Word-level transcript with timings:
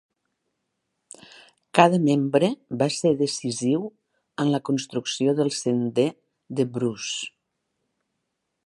Cada 1.79 1.99
membre 2.05 2.49
va 2.81 2.87
ser 2.95 3.13
decisiu 3.21 3.85
en 4.45 4.51
la 4.55 4.63
construcció 4.71 5.37
del 5.43 5.55
Sender 5.63 6.09
de 6.61 6.69
Bruce. 6.79 7.17